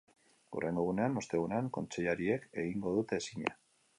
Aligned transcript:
Hurrengo 0.55 0.85
egunean, 0.85 1.19
ostegunean, 1.21 1.69
kontseilariek 1.77 2.47
egingo 2.65 2.97
dute 2.99 3.23
zina. 3.29 3.57